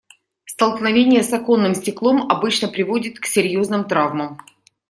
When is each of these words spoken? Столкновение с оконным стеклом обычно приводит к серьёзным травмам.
Столкновение 0.45 1.21
с 1.21 1.31
оконным 1.31 1.75
стеклом 1.75 2.23
обычно 2.27 2.67
приводит 2.67 3.19
к 3.19 3.27
серьёзным 3.27 3.83
травмам. 3.83 4.41